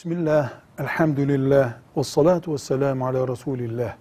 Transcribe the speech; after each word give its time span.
Bismillah, 0.00 0.52
elhamdülillah, 0.78 1.74
ve 1.96 2.04
salatu 2.04 2.52
ve 2.52 2.58
selamu 2.58 3.06
ala 3.06 3.28
Resulillah. 3.28 3.96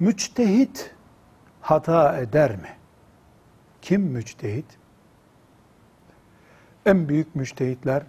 Müçtehit 0.00 0.94
hata 1.60 2.18
eder 2.18 2.56
mi? 2.56 2.68
Kim 3.82 4.02
müçtehit? 4.02 4.78
En 6.86 7.08
büyük 7.08 7.34
müçtehitler 7.34 8.02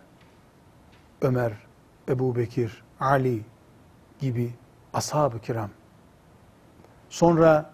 Ömer, 1.22 1.54
Ebu 2.10 2.36
Bekir, 2.36 2.84
Ali 3.00 3.42
gibi 4.20 4.54
ashab-ı 4.94 5.42
kiram. 5.42 5.70
Sonra 7.10 7.74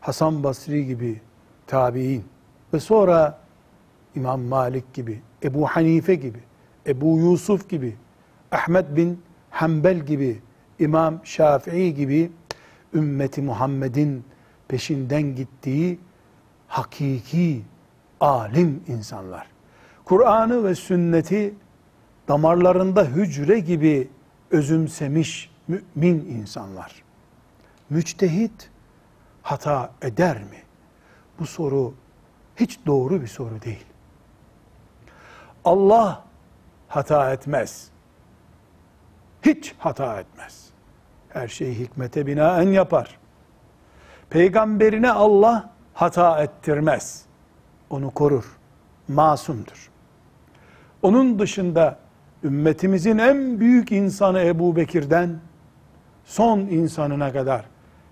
Hasan 0.00 0.42
Basri 0.42 0.86
gibi 0.86 1.20
tabi'in 1.66 2.24
ve 2.72 2.80
sonra 2.80 3.38
İmam 4.14 4.40
Malik 4.40 4.94
gibi, 4.94 5.22
Ebu 5.42 5.66
Hanife 5.66 6.14
gibi, 6.14 6.40
Ebu 6.86 7.18
Yusuf 7.18 7.68
gibi, 7.68 7.96
Ahmet 8.54 8.96
bin 8.96 9.22
Hanbel 9.50 9.98
gibi, 9.98 10.42
İmam 10.78 11.20
Şafii 11.26 11.94
gibi 11.94 12.32
ümmeti 12.94 13.42
Muhammed'in 13.42 14.24
peşinden 14.68 15.22
gittiği 15.22 16.00
hakiki 16.68 17.62
alim 18.20 18.84
insanlar. 18.86 19.46
Kur'an'ı 20.04 20.64
ve 20.64 20.74
sünneti 20.74 21.54
damarlarında 22.28 23.04
hücre 23.04 23.58
gibi 23.58 24.08
özümsemiş 24.50 25.50
mümin 25.68 26.18
insanlar. 26.38 27.02
Müçtehit 27.90 28.70
hata 29.42 29.90
eder 30.02 30.36
mi? 30.36 30.62
Bu 31.38 31.46
soru 31.46 31.94
hiç 32.56 32.78
doğru 32.86 33.22
bir 33.22 33.26
soru 33.26 33.62
değil. 33.62 33.84
Allah 35.64 36.24
hata 36.88 37.32
etmez. 37.32 37.93
Hiç 39.44 39.74
hata 39.78 40.20
etmez. 40.20 40.64
Her 41.28 41.48
şeyi 41.48 41.78
hikmete 41.78 42.26
binaen 42.26 42.68
yapar. 42.68 43.18
Peygamberine 44.30 45.10
Allah 45.10 45.70
hata 45.94 46.42
ettirmez. 46.42 47.24
Onu 47.90 48.10
korur. 48.10 48.44
Masumdur. 49.08 49.90
Onun 51.02 51.38
dışında 51.38 51.98
ümmetimizin 52.44 53.18
en 53.18 53.60
büyük 53.60 53.92
insanı 53.92 54.40
Ebu 54.40 54.76
Bekir'den 54.76 55.38
son 56.24 56.58
insanına 56.58 57.32
kadar 57.32 57.64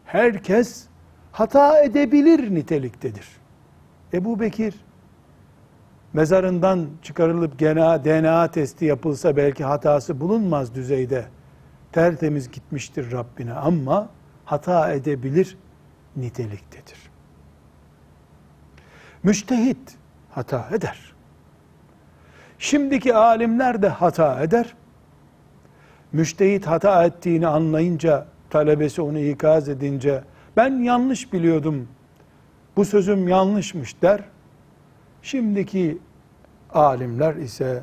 herkes 0.04 0.86
hata 1.32 1.82
edebilir 1.82 2.54
niteliktedir. 2.54 3.28
Ebu 4.12 4.40
Bekir 4.40 4.74
mezarından 6.12 6.88
çıkarılıp 7.02 7.58
DNA, 7.58 8.04
DNA 8.04 8.50
testi 8.50 8.84
yapılsa 8.84 9.36
belki 9.36 9.64
hatası 9.64 10.20
bulunmaz 10.20 10.74
düzeyde 10.74 11.24
tertemiz 11.92 12.50
gitmiştir 12.50 13.12
Rabbine 13.12 13.52
ama 13.52 14.08
hata 14.44 14.92
edebilir 14.92 15.56
niteliktedir. 16.16 16.98
Müştehit 19.22 19.96
hata 20.30 20.68
eder. 20.72 21.12
Şimdiki 22.58 23.14
alimler 23.14 23.82
de 23.82 23.88
hata 23.88 24.42
eder. 24.42 24.74
Müştehit 26.12 26.66
hata 26.66 27.04
ettiğini 27.04 27.46
anlayınca, 27.46 28.26
talebesi 28.50 29.02
onu 29.02 29.18
ikaz 29.18 29.68
edince, 29.68 30.24
ben 30.56 30.70
yanlış 30.70 31.32
biliyordum, 31.32 31.88
bu 32.76 32.84
sözüm 32.84 33.28
yanlışmış 33.28 34.02
der. 34.02 34.20
Şimdiki 35.22 35.98
alimler 36.70 37.34
ise 37.34 37.82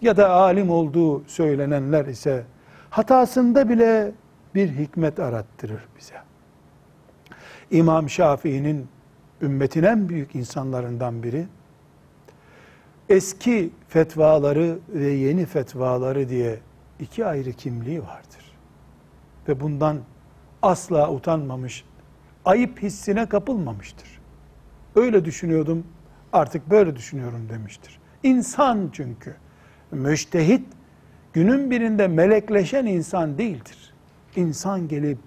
ya 0.00 0.16
da 0.16 0.30
alim 0.30 0.70
olduğu 0.70 1.24
söylenenler 1.24 2.06
ise 2.06 2.44
hatasında 2.90 3.68
bile 3.68 4.12
bir 4.54 4.68
hikmet 4.68 5.20
arattırır 5.20 5.88
bize. 5.98 6.14
İmam 7.70 8.10
Şafii'nin 8.10 8.88
ümmetin 9.42 9.82
en 9.82 10.08
büyük 10.08 10.34
insanlarından 10.34 11.22
biri 11.22 11.46
eski 13.08 13.70
fetvaları 13.88 14.78
ve 14.88 15.10
yeni 15.10 15.46
fetvaları 15.46 16.28
diye 16.28 16.58
iki 17.00 17.26
ayrı 17.26 17.52
kimliği 17.52 18.02
vardır. 18.02 18.58
Ve 19.48 19.60
bundan 19.60 19.98
asla 20.62 21.12
utanmamış, 21.12 21.84
ayıp 22.44 22.82
hissine 22.82 23.28
kapılmamıştır. 23.28 24.20
Öyle 24.96 25.24
düşünüyordum, 25.24 25.84
artık 26.32 26.70
böyle 26.70 26.96
düşünüyorum 26.96 27.48
demiştir. 27.48 27.98
İnsan 28.22 28.90
çünkü. 28.92 29.34
Müştehit 29.90 30.66
günün 31.32 31.70
birinde 31.70 32.08
melekleşen 32.08 32.86
insan 32.86 33.38
değildir. 33.38 33.94
İnsan 34.36 34.88
gelip 34.88 35.18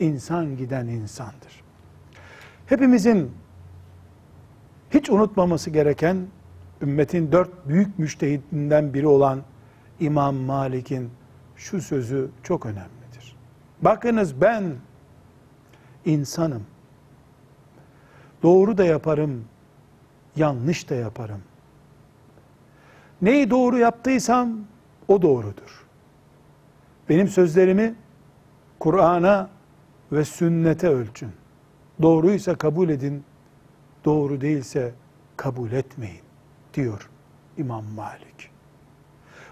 insan 0.00 0.56
giden 0.56 0.86
insandır. 0.86 1.62
Hepimizin 2.66 3.32
hiç 4.90 5.10
unutmaması 5.10 5.70
gereken 5.70 6.26
ümmetin 6.82 7.32
dört 7.32 7.68
büyük 7.68 7.98
müştehidinden 7.98 8.94
biri 8.94 9.06
olan 9.06 9.42
İmam 10.00 10.36
Malik'in 10.36 11.10
şu 11.56 11.80
sözü 11.80 12.30
çok 12.42 12.66
önemlidir. 12.66 13.36
Bakınız 13.82 14.40
ben 14.40 14.72
insanım. 16.04 16.62
Doğru 18.42 18.78
da 18.78 18.84
yaparım, 18.84 19.44
yanlış 20.38 20.90
da 20.90 20.94
yaparım. 20.94 21.42
Neyi 23.22 23.50
doğru 23.50 23.78
yaptıysam 23.78 24.58
o 25.08 25.22
doğrudur. 25.22 25.86
Benim 27.08 27.28
sözlerimi 27.28 27.94
Kur'an'a 28.78 29.50
ve 30.12 30.24
sünnete 30.24 30.88
ölçün. 30.88 31.30
Doğruysa 32.02 32.54
kabul 32.54 32.88
edin, 32.88 33.24
doğru 34.04 34.40
değilse 34.40 34.94
kabul 35.36 35.72
etmeyin 35.72 36.20
diyor 36.74 37.10
İmam 37.56 37.84
Malik. 37.84 38.50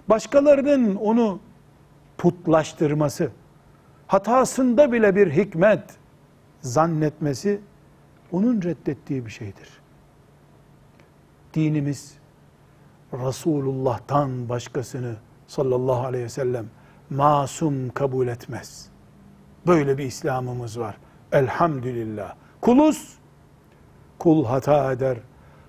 Başkalarının 0.09 0.95
onu 0.95 1.41
putlaştırması, 2.19 3.31
hatasında 4.07 4.93
bile 4.93 5.17
bir 5.17 5.31
hikmet 5.31 5.83
zannetmesi 6.61 7.61
onun 8.33 8.63
reddettiği 8.63 9.27
bir 9.27 9.31
şeydir. 9.31 9.69
Dinimiz 11.56 12.15
Resulullah'tan 13.12 14.49
başkasını 14.49 15.17
sallallahu 15.47 16.06
aleyhi 16.06 16.25
ve 16.25 16.28
sellem 16.28 16.67
masum 17.11 17.89
kabul 17.89 18.28
etmez. 18.28 18.89
Böyle 19.66 19.99
bir 19.99 20.05
İslam'ımız 20.05 20.81
var. 20.81 20.97
Elhamdülillah. 21.33 22.34
Kuluz, 22.61 23.19
kul 24.19 24.45
hata 24.45 24.93
eder. 24.93 25.19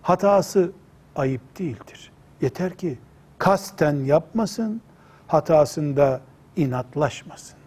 Hatası 0.01 0.71
ayıp 1.15 1.59
değildir. 1.59 2.11
Yeter 2.41 2.77
ki 2.77 2.97
kasten 3.37 3.95
yapmasın, 3.95 4.81
hatasında 5.27 6.21
inatlaşmasın. 6.55 7.59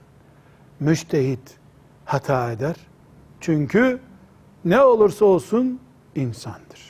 Müştehit 0.81 1.59
hata 2.05 2.53
eder. 2.53 2.77
Çünkü 3.41 4.01
ne 4.65 4.81
olursa 4.81 5.25
olsun 5.25 5.81
insandır. 6.15 6.90